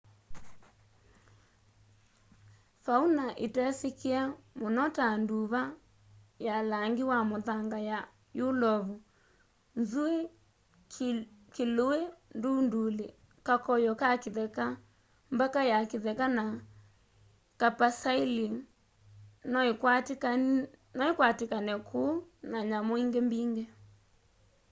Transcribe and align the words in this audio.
fauna 2.83 3.25
itesikie 3.45 4.19
muno 4.59 4.83
ta 4.97 5.07
nduva 5.21 5.61
ya 6.47 6.55
langi 6.71 7.03
wa 7.11 7.19
muthanga 7.29 7.79
ya 7.89 7.99
yulovu 8.39 8.95
nzui 9.79 10.17
kilui 11.53 12.01
ndunduli 12.37 13.07
kakoyo 13.47 13.91
ka 14.01 14.09
kitheka 14.23 14.65
mbaka 15.33 15.59
ya 15.71 15.77
kitheka 15.91 16.25
na 16.37 16.45
capercaillie 17.59 18.51
noikwatikane 20.97 21.73
kûu 21.87 22.13
na 22.51 22.57
nyamu 22.69 22.93
ingi 23.01 23.21
mbingi 23.27 23.63